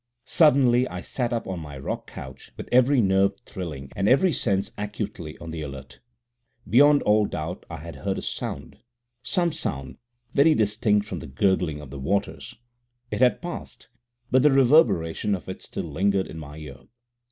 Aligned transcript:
Suddenly 0.25 0.87
I 0.87 1.01
sat 1.01 1.31
up 1.31 1.45
on 1.45 1.59
my 1.59 1.77
rock 1.77 2.07
couch, 2.07 2.53
with 2.57 2.67
every 2.71 3.01
nerve 3.01 3.37
thrilling 3.41 3.91
and 3.95 4.09
every 4.09 4.33
sense 4.33 4.71
acutely 4.75 5.37
on 5.37 5.51
the 5.51 5.61
alert. 5.61 5.99
Beyond 6.67 7.03
all 7.03 7.27
doubt 7.27 7.67
I 7.69 7.77
had 7.77 7.97
heard 7.97 8.17
a 8.17 8.23
sound 8.23 8.79
some 9.21 9.51
sound 9.51 9.99
very 10.33 10.55
distinct 10.55 11.05
from 11.05 11.19
the 11.19 11.27
gurgling 11.27 11.81
of 11.81 11.91
the 11.91 11.99
waters. 11.99 12.55
It 13.11 13.21
had 13.21 13.43
passed, 13.43 13.89
but 14.31 14.41
the 14.41 14.49
reverberation 14.49 15.35
of 15.35 15.47
it 15.47 15.61
still 15.61 15.83
lingered 15.83 16.25
in 16.25 16.39
my 16.39 16.57
ear. 16.57 16.79